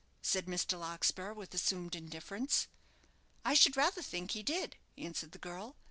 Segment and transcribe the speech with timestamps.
[0.23, 0.79] said Mr.
[0.79, 2.67] Larkspur, with assumed indifference.
[3.45, 5.75] "I should rather think he did," answered the girl.